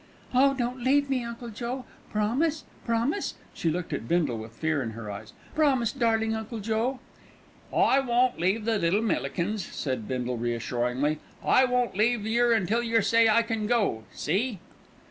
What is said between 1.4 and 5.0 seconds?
Joe, promise, promise!" She looked at Bindle with fear in